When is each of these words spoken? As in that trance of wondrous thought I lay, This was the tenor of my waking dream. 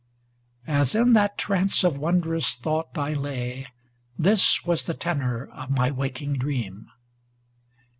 As 0.65 0.95
in 0.95 1.13
that 1.13 1.37
trance 1.37 1.83
of 1.83 1.99
wondrous 1.99 2.55
thought 2.55 2.97
I 2.97 3.13
lay, 3.13 3.67
This 4.17 4.65
was 4.65 4.85
the 4.85 4.95
tenor 4.95 5.45
of 5.53 5.69
my 5.69 5.91
waking 5.91 6.39
dream. 6.39 6.87